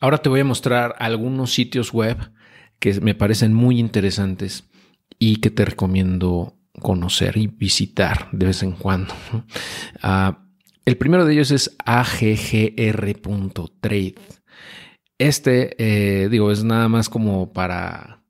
[0.00, 2.18] Ahora te voy a mostrar algunos sitios web
[2.78, 4.64] que me parecen muy interesantes
[5.18, 9.14] y que te recomiendo conocer y visitar de vez en cuando.
[10.02, 10.42] Ah,
[10.84, 12.76] el primero de ellos es aggr.trade.
[15.18, 18.22] Este, eh, digo, es nada más como para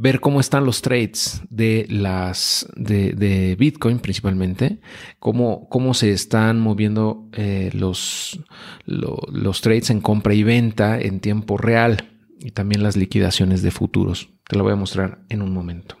[0.00, 4.80] ver cómo están los trades de las de, Bitcoin principalmente,
[5.18, 8.40] cómo, cómo se están moviendo eh, los,
[8.86, 14.30] los trades en compra y venta en tiempo real y también las liquidaciones de futuros.
[14.48, 15.98] Te lo voy a mostrar en un momento.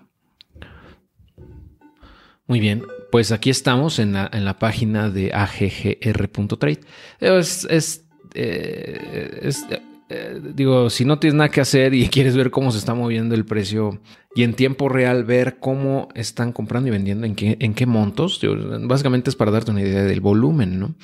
[2.46, 2.82] Muy bien,
[3.12, 6.80] pues aquí estamos en la, página de aggr.trade.
[7.20, 7.68] Es,
[8.34, 9.66] eh, es
[10.12, 13.36] eh, digo, si no tienes nada que hacer y quieres ver cómo se está moviendo
[13.36, 14.00] el precio
[14.34, 18.40] y en tiempo real ver cómo están comprando y vendiendo, en qué, en qué montos,
[18.82, 20.94] básicamente es para darte una idea del volumen, ¿no?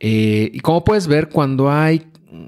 [0.00, 2.02] Eh, y como puedes ver, cuando hay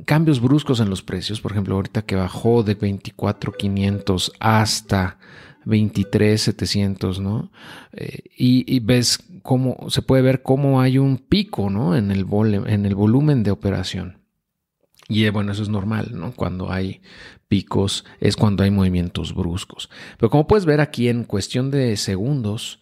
[0.07, 5.19] cambios bruscos en los precios, por ejemplo, ahorita que bajó de 24,500 hasta
[5.67, 7.53] 23,700, ¿no?
[7.93, 11.97] Eh, y, ves cómo se puede ver cómo hay un pico, ¿no?
[11.97, 12.27] En el,
[12.67, 14.24] en el volumen de operación.
[15.09, 16.33] Y eh, bueno, eso es normal, ¿no?
[16.33, 17.01] Cuando hay
[17.49, 19.91] picos es cuando hay movimientos bruscos.
[20.19, 22.81] Pero como puedes ver aquí en cuestión de segundos,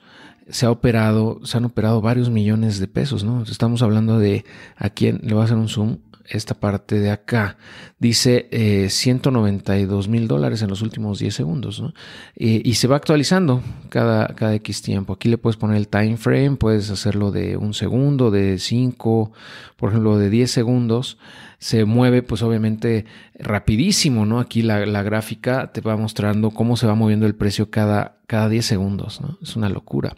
[0.49, 3.43] se ha operado, se han operado varios millones de pesos, ¿no?
[3.43, 4.45] Estamos hablando de,
[4.77, 7.57] aquí le voy a hacer un zoom, esta parte de acá,
[7.99, 11.93] dice 192 eh, mil dólares en los últimos 10 segundos, ¿no?
[12.37, 15.13] y se va actualizando cada, cada X tiempo.
[15.15, 19.33] Aquí le puedes poner el time frame, puedes hacerlo de un segundo, de 5,
[19.77, 21.19] por ejemplo, de 10 segundos
[21.63, 23.05] se mueve pues obviamente
[23.39, 24.41] rapidísimo, ¿no?
[24.41, 28.67] Aquí la, gráfica te va mostrando cómo se va moviendo el precio cada, cada 10
[28.67, 29.39] segundos, ¿no?
[29.41, 30.17] Es una locura.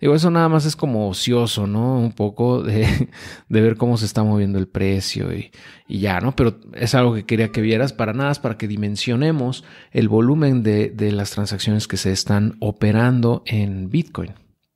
[0.00, 1.98] Digo, eso nada más es como ocioso, ¿no?
[1.98, 3.08] Un poco de,
[3.48, 5.50] ver cómo se está moviendo el precio y,
[5.88, 6.36] ya, ¿no?
[6.36, 10.90] Pero es algo que quería que vieras para nada, para que dimensionemos el volumen de,
[10.90, 14.34] de las transacciones que se están operando en Bitcoin,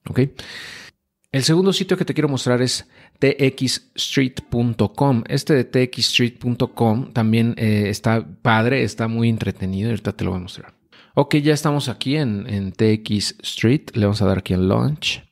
[0.08, 0.20] ¿ok?
[1.30, 5.24] El segundo sitio que te quiero mostrar es txstreet.com.
[5.28, 9.90] Este de txstreet.com también eh, está padre, está muy entretenido.
[9.90, 10.72] Ahorita te lo voy a mostrar.
[11.14, 13.90] Ok, ya estamos aquí en, en TX Street.
[13.92, 15.22] Le vamos a dar aquí en Launch.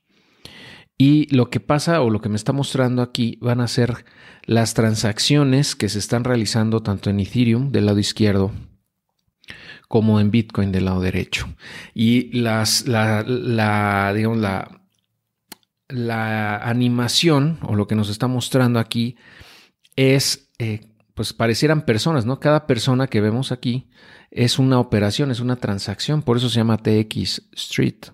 [0.98, 4.04] Y lo que pasa o lo que me está mostrando aquí van a ser
[4.44, 8.52] las transacciones que se están realizando tanto en Ethereum del lado izquierdo
[9.88, 11.48] como en Bitcoin del lado derecho.
[11.94, 14.85] Y las, la, la digamos, la,
[15.88, 19.16] la animación o lo que nos está mostrando aquí
[19.94, 20.80] es, eh,
[21.14, 22.40] pues parecieran personas, ¿no?
[22.40, 23.88] Cada persona que vemos aquí
[24.30, 28.06] es una operación, es una transacción, por eso se llama TX Street.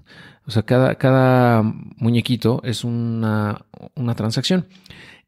[0.47, 4.67] O sea, cada, cada muñequito es una, una transacción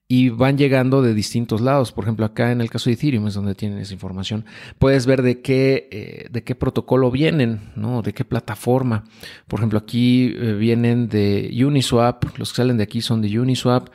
[0.07, 1.93] y van llegando de distintos lados.
[1.93, 4.45] Por ejemplo, acá en el caso de Ethereum es donde tienen esa información.
[4.79, 8.03] Puedes ver de qué, eh, de qué protocolo vienen, ¿no?
[8.03, 9.05] De qué plataforma.
[9.49, 12.39] Por ejemplo, aquí eh, vienen de Uniswap.
[12.39, 13.89] Los que salen de aquí son de Uniswap.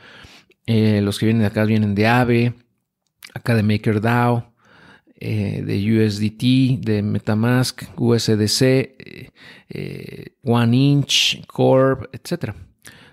[0.66, 2.54] Eh, los que vienen de acá vienen de Aave.
[3.34, 4.50] Acá de MakerDAO.
[5.20, 8.96] de USDT, de Metamask, USDC,
[10.42, 12.69] One Inch, Corp, etcétera.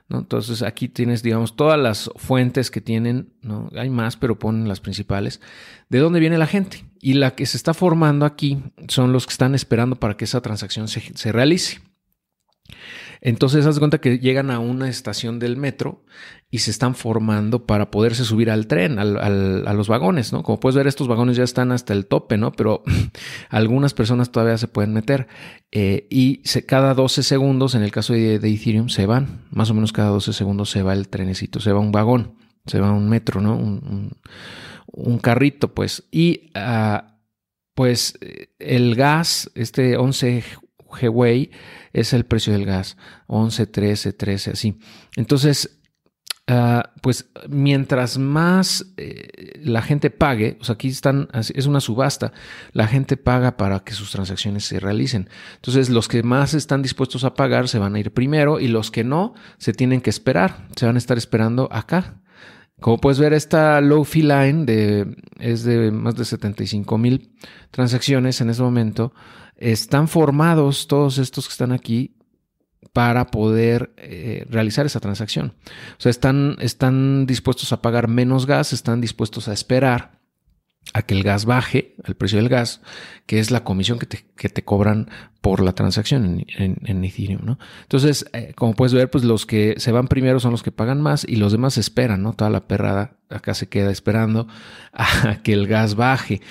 [0.10, 3.70] Entonces aquí tienes, digamos, todas las fuentes que tienen, ¿no?
[3.76, 5.42] Hay más, pero ponen las principales.
[5.90, 6.86] ¿De dónde viene la gente?
[7.02, 10.42] Y la que se está formando aquí son los que están esperando para que esa
[10.42, 11.82] transacción se, se realice.
[13.22, 16.04] Entonces, haz de cuenta que llegan a una estación del metro
[16.50, 19.18] y se están formando para poderse subir al tren, al,
[19.68, 20.44] a los vagones, ¿no?
[20.44, 22.54] Como puedes ver, estos vagones ya están hasta el tope, ¿no?
[22.54, 22.84] Pero
[23.50, 25.28] algunas personas todavía se pueden meter.
[25.72, 29.46] Eh, y cada 12 segundos, en el caso de, Ethereum, se van.
[29.52, 32.36] Más o menos cada 12 segundos se va el trenecito, se va un vagón,
[32.66, 33.56] se va un metro, ¿no?
[33.58, 34.12] Un,
[34.86, 36.08] un, carrito, pues.
[36.12, 37.18] Y ah,
[37.76, 38.18] pues
[38.60, 40.44] el gas, este 11
[40.88, 41.52] Gwei
[41.94, 44.80] es el precio del gas, 11, 13, 13, así.
[45.16, 45.80] Entonces,
[46.48, 52.34] ah, pues mientras más eh, la gente pague, o sea, aquí están, es una subasta,
[52.72, 55.30] la gente paga para que sus transacciones se realicen.
[55.56, 58.92] Entonces, los que más están dispuestos a pagar se van a ir primero y los
[58.92, 62.22] que no se tienen que esperar, se van a estar esperando acá.
[62.80, 67.32] Como puedes ver, esta low fee line de, es de más de 75 mil
[67.72, 69.14] transacciones en ese momento
[69.58, 72.16] están formados todos estos que están aquí
[72.94, 75.54] para poder eh, realizar esa transacción.
[75.98, 80.18] O sea, están, están dispuestos a pagar menos gas, están dispuestos a esperar
[80.94, 82.82] a que el gas baje, el precio del gas,
[83.26, 85.10] que es la comisión que te, que te cobran
[85.42, 87.60] por la transacción en, Ethereum, ¿no?
[87.84, 91.02] Entonces, eh, como puedes ver, pues los que se van primero son los que pagan
[91.02, 92.34] más y los demás esperan, ¿no?
[92.34, 94.48] Toda la perrada acá se queda esperando
[94.94, 96.42] a que el gas baje.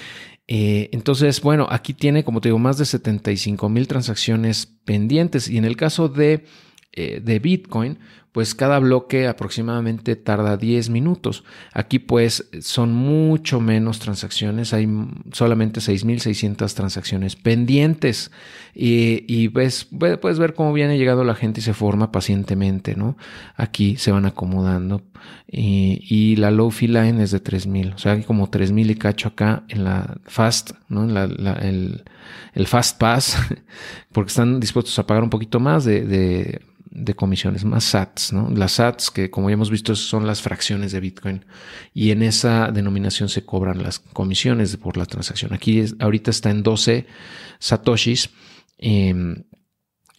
[0.49, 5.49] Eh, entonces, bueno, aquí tiene, como te digo, más de 75 mil transacciones pendientes.
[5.49, 6.45] Y en el caso de,
[6.93, 7.99] eh, de Bitcoin,
[8.33, 11.43] pues cada bloque aproximadamente tarda 10 minutos.
[11.73, 14.87] Aquí pues son mucho menos transacciones, hay
[15.33, 18.31] solamente 6.600 transacciones pendientes
[18.75, 19.89] y, ves,
[20.21, 23.17] puedes ver cómo viene llegando la gente y se forma pacientemente, ¿no?
[23.57, 25.01] Aquí se van acomodando
[25.49, 29.29] y, la low fee line es de 3.000, o sea, hay como 3.000 y cacho
[29.29, 31.05] acá en la fast, ¿no?
[31.05, 31.25] En la,
[31.63, 33.39] el, fast pass,
[34.13, 36.61] porque están dispuestos a pagar un poquito más de
[37.15, 38.51] comisiones, más SATs, ¿no?
[38.51, 41.45] Las SATs, que como ya hemos visto, son las fracciones de Bitcoin.
[41.95, 45.53] Y en esa denominación se cobran las comisiones por la transacción.
[45.53, 47.07] Aquí ahorita está en 12
[47.59, 48.31] satoshis.
[48.79, 49.45] Em,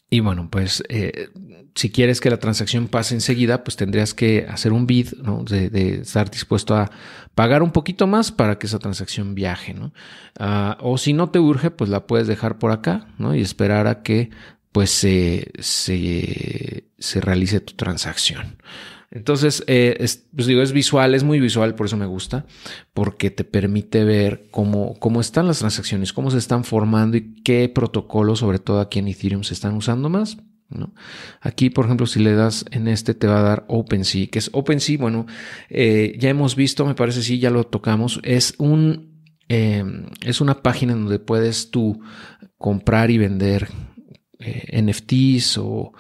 [0.10, 1.30] y bueno, pues eh,
[1.76, 5.44] si quieres que la transacción pase enseguida, pues tendrías que hacer un bid, ¿no?
[5.44, 6.90] De, estar dispuesto a
[7.36, 9.94] pagar un poquito más para que esa transacción viaje, ¿no?
[10.40, 13.36] Ah, o si no te urge, pues la puedes dejar por acá, ¿no?
[13.36, 14.30] Y esperar a que
[14.78, 18.58] pues se, se, realice tu transacción.
[19.10, 22.46] Entonces, eh, es, pues digo, es visual, es muy visual, por eso me gusta,
[22.94, 27.68] porque te permite ver cómo, cómo están las transacciones, cómo se están formando y qué
[27.70, 30.38] protocolos, sobre todo aquí en Ethereum, se están usando más.
[30.70, 30.94] ¿no?
[31.42, 34.52] Aquí, por ejemplo, si le das en este, te va a dar OpenSea, que es
[34.54, 35.26] OpenSea, bueno,
[35.72, 39.84] eh, ya hemos visto, me parece, sí, ya lo tocamos, es un, eh,
[40.24, 42.00] es una página donde puedes tú
[42.60, 43.70] comprar y vender
[44.48, 45.94] eh, NFTs o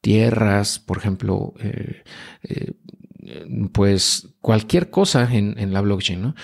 [0.00, 2.02] tierras, por ejemplo, eh,
[2.42, 2.72] eh,
[3.72, 6.34] pues cualquier cosa en, la blockchain, ¿no?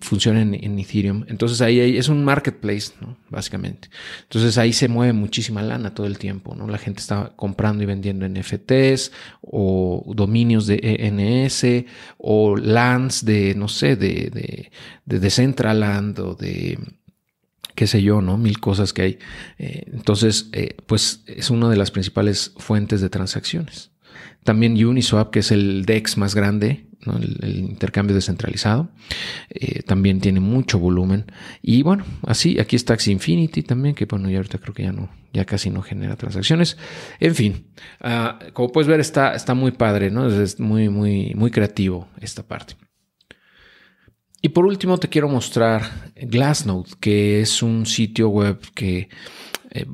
[0.00, 1.24] funciona en, Ethereum.
[1.26, 3.16] Entonces ahí, es un marketplace, ¿no?
[3.30, 3.88] Básicamente.
[4.22, 6.68] Entonces ahí se mueve muchísima lana todo el tiempo, ¿no?
[6.68, 9.10] La gente está comprando y vendiendo NFTs
[9.40, 11.84] o dominios de ENS
[12.18, 14.70] o lands de, no sé, de, de,
[15.04, 16.78] de o de
[17.74, 18.38] qué sé yo, ¿no?
[18.38, 19.18] Mil cosas que hay.
[19.58, 23.90] Eh, entonces, eh, pues es una de las principales fuentes de transacciones.
[24.44, 28.90] También Uniswap, que es el DEX más grande, el, intercambio descentralizado,
[29.50, 31.26] eh, también tiene mucho volumen.
[31.62, 34.92] Y bueno, así, aquí está Axie Infinity también, que bueno, ya ahorita creo que ya
[34.92, 36.76] no, ya casi no genera transacciones.
[37.20, 37.66] En fin,
[38.00, 40.26] ah, como puedes ver, está, está muy padre, ¿no?
[40.28, 42.74] Es muy, muy, muy creativo esta parte.
[44.44, 49.08] Y por último te quiero mostrar Glassnode, que es un sitio web que
[49.70, 49.86] eh,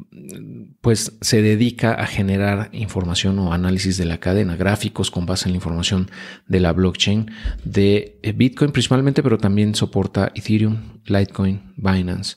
[0.81, 5.53] pues se dedica a generar información o análisis de la cadena, gráficos con base en
[5.53, 6.11] la información
[6.49, 7.31] de la blockchain
[7.63, 12.37] de eh, Bitcoin principalmente, pero también soporta Ethereum, Litecoin, Binance.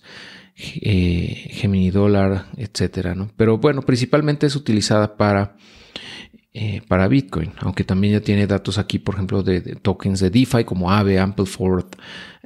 [0.56, 3.32] Eh, Gemini Dollar, etcétera, ¿no?
[3.36, 5.56] Pero bueno, principalmente es utilizada para
[6.56, 10.64] eh, para Bitcoin, aunque también ya tiene datos aquí, por ejemplo, de, tokens de DeFi
[10.66, 11.96] como Aave, Ampleford,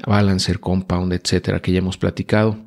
[0.06, 2.58] Balancer, Compound, etcétera, que ya hemos platicado.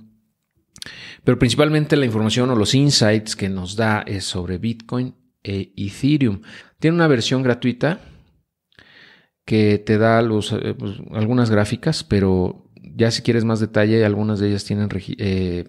[1.25, 6.43] Pero principalmente la información o los insights que nos da es sobre Bitcoin e Ethereum.
[6.79, 8.01] Tiene una versión gratuita
[9.47, 14.49] que te da eh, pues, algunas gráficas, pero ya si quieres más detalle, algunas de
[14.49, 14.89] ellas tienen
[15.19, 15.69] eh,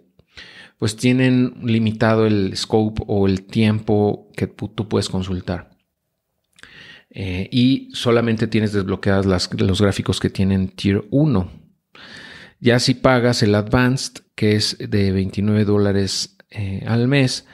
[0.82, 5.70] pues tienen limitado el scope o el tiempo que tú puedes consultar.
[7.12, 9.28] Eh, y solamente tienes desbloqueadas
[9.60, 11.52] los gráficos que tienen Tier 1.
[12.62, 17.46] Ya si pagas el Advanced, que es de 29 dólares eh, al mes,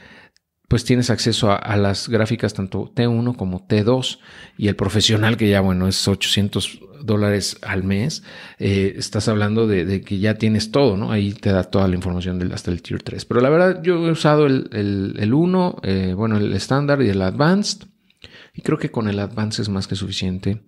[0.69, 4.19] pues tienes acceso a, las gráficas tanto T1 como T2
[4.57, 8.23] y el profesional que ya bueno es 800 dólares al mes,
[8.59, 11.11] eh, estás hablando de, que ya tienes todo, ¿no?
[11.11, 13.25] Ahí te da toda la información del, hasta el Tier 3.
[13.25, 14.69] Pero la verdad, yo he usado el,
[15.17, 17.87] el, 1, eh, bueno, el estándar y el Advanced.
[18.53, 20.63] Y creo que con el Advanced es más que suficiente,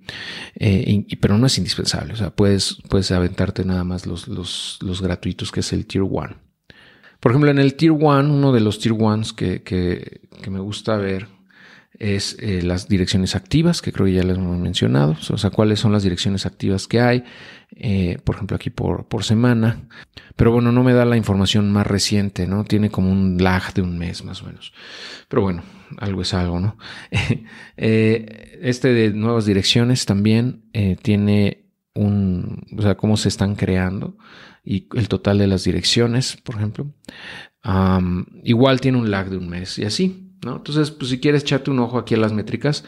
[0.56, 2.14] eh, pero no es indispensable.
[2.14, 6.04] O sea, puedes, puedes aventarte nada más los, los, los gratuitos, que es el Tier
[6.04, 6.38] 1.
[7.20, 10.60] Por ejemplo, en el Tier 1, uno de los Tier 1 que, que, que me
[10.60, 11.39] gusta ver
[11.98, 15.80] es eh, las direcciones activas, que creo que ya les hemos mencionado, o sea, cuáles
[15.80, 17.24] son las direcciones activas que hay,
[17.76, 19.88] eh, por ejemplo, aquí por, por semana.
[20.36, 22.64] Pero bueno, no me da la información más reciente, ¿no?
[22.64, 24.74] Tiene como un lag de un mes más o menos.
[25.28, 25.64] Pero bueno,
[25.98, 26.78] algo es algo, ¿no?
[27.82, 30.64] Eh, este de nuevas direcciones también
[31.02, 34.18] tiene un, o sea, cómo se están creando
[34.66, 36.94] y el total de las direcciones, por ejemplo.
[38.44, 40.29] igual tiene un lag de un mes y así.
[40.44, 42.84] Entonces, pues si quieres echarte un ojo aquí a las métricas,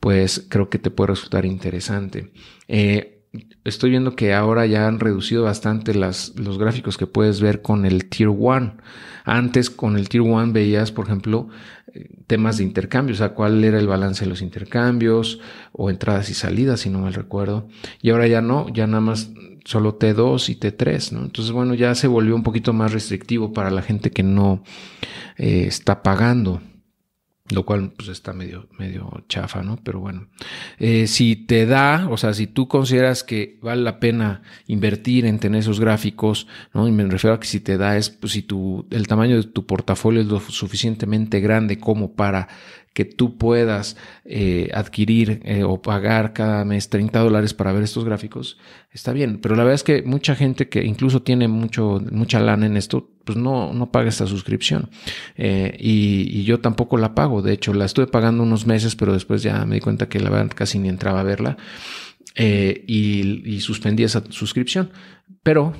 [0.00, 2.32] pues creo que te puede resultar interesante.
[2.68, 3.22] Eh,
[3.64, 8.08] estoy viendo que ahora ya han reducido bastante los gráficos que puedes ver con el
[8.08, 8.76] Tier 1.
[9.24, 11.48] Antes con el Tier 1 veías, por ejemplo,
[11.94, 15.40] eh, temas de intercambio, o sea, cuál era el balance de los intercambios
[15.72, 17.68] o entradas y salidas, si no mal recuerdo.
[18.00, 19.30] Y ahora ya no, ya nada más
[19.64, 21.22] solo T2 y T3, ¿no?
[21.22, 24.64] Entonces, bueno, ya se volvió un poquito más restrictivo para la gente que no
[25.36, 26.60] eh, está pagando
[27.54, 29.78] lo cual pues está medio, medio chafa, ¿no?
[29.82, 30.28] Pero bueno,
[30.78, 35.38] eh, si te da, o sea, si tú consideras que vale la pena invertir en
[35.38, 36.88] tener esos gráficos, ¿no?
[36.88, 39.44] Y me refiero a que si te da es, pues si tu, el tamaño de
[39.44, 42.48] tu portafolio es lo suficientemente grande como para
[42.92, 48.04] que tú puedas eh, adquirir eh, o pagar cada mes 30 dólares para ver estos
[48.04, 48.58] gráficos,
[48.92, 49.38] está bien.
[49.40, 53.08] Pero la verdad es que mucha gente que incluso tiene mucho, mucha lana en esto,
[53.24, 54.90] pues no, no paga esta suscripción.
[55.36, 57.42] Eh, y, yo tampoco la pago.
[57.42, 60.30] De hecho, la estuve pagando unos meses, pero después ya me di cuenta que la
[60.30, 61.56] verdad casi ni entraba a verla.
[62.36, 64.90] y, y suspendí esa suscripción.
[65.42, 65.74] Pero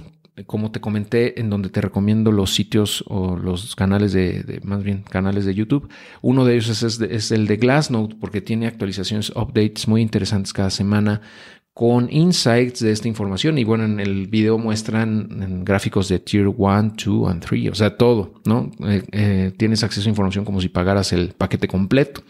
[0.46, 5.02] como te comenté, en donde te recomiendo los sitios o los canales de, más bien
[5.02, 5.88] canales de YouTube.
[6.22, 11.20] Uno de ellos es, el de Glassnode porque tiene actualizaciones, updates muy interesantes cada semana
[11.74, 13.56] con insights de esta información.
[13.58, 17.96] Y bueno, en el video muestran gráficos de Tier 1, 2 y 3, o sea,
[17.96, 18.70] todo, ¿no?
[18.86, 22.22] Eh, eh, tienes acceso a información como si pagaras el paquete completo.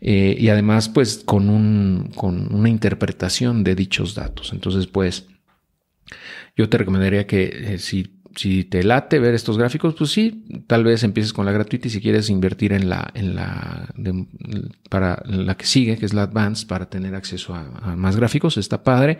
[0.00, 4.52] Eh, y además, pues, con, un, con una interpretación de dichos datos.
[4.52, 5.26] Entonces, pues,
[6.56, 11.02] yo te recomendaría que si, si te late ver estos gráficos, pues sí, tal vez
[11.02, 13.88] empieces con la gratuita y si quieres invertir en la, en la,
[14.88, 18.82] para la que sigue, que es la Advanced, para tener acceso a, más gráficos, está
[18.82, 19.18] padre.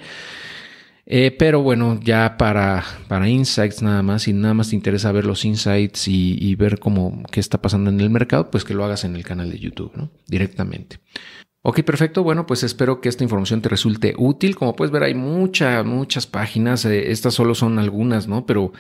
[1.11, 5.25] Eh, pero bueno, ya para, para insights nada más, si nada más te interesa ver
[5.25, 8.85] los insights y, y, ver cómo qué está pasando en el mercado, pues que lo
[8.85, 10.11] hagas en el canal de YouTube, ¿no?
[10.27, 10.99] Directamente.
[11.63, 12.23] Ok, perfecto.
[12.23, 14.55] Bueno, pues espero que esta información te resulte útil.
[14.55, 16.85] Como puedes ver, hay muchas, muchas páginas.
[16.85, 18.47] Eh, estas solo son algunas, ¿no?
[18.47, 18.73] Pero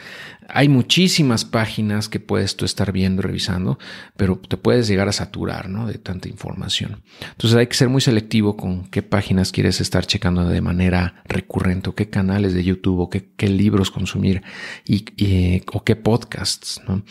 [0.48, 3.78] hay muchísimas páginas que puedes tú estar viendo, revisando,
[4.16, 5.86] pero te puedes llegar a saturar, ¿no?
[5.86, 7.02] De tanta información.
[7.32, 11.90] Entonces hay que ser muy selectivo con qué páginas quieres estar checando de manera recurrente,
[11.90, 14.42] o qué canales de YouTube, o qué, libros consumir,
[14.86, 17.02] y, o qué podcasts, ¿no?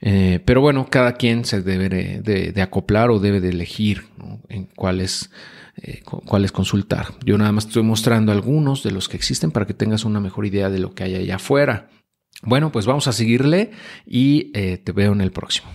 [0.00, 4.06] Eh, pero bueno, cada quien se debe de, acoplar o debe de elegir
[4.48, 5.30] en cuáles
[5.82, 7.08] eh, cuáles consultar.
[7.24, 10.46] Yo nada más estoy mostrando algunos de los que existen para que tengas una mejor
[10.46, 11.88] idea de lo que hay allá afuera.
[12.42, 13.72] Bueno, pues vamos a seguirle
[14.06, 15.66] y eh, te veo en el próximo.